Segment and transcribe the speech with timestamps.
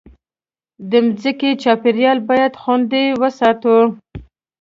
[0.89, 3.77] د مځکې چاپېریال باید خوندي وساتو.